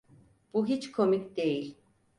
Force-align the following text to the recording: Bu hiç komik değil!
Bu 0.53 0.65
hiç 0.67 0.91
komik 0.91 1.37
değil! 1.37 1.77